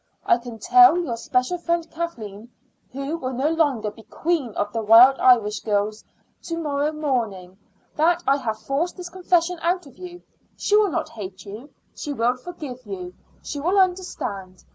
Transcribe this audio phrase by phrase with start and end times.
[0.25, 2.49] I can tell your special friend Kathleen,
[2.91, 6.03] who will no longer be queen of the Wild Irish Girls,
[6.41, 7.59] to morrow morning,
[7.97, 10.23] that I have forced this confession out of you.
[10.57, 13.13] She will not hate you; she will forgive you.
[13.43, 14.63] She will understand.